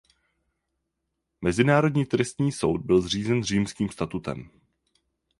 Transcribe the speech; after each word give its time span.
Mezinárodní 1.41 2.05
trestní 2.05 2.51
soud 2.51 2.81
byl 2.81 3.01
zřízen 3.01 3.43
Římským 3.43 3.89
statutem. 3.89 4.49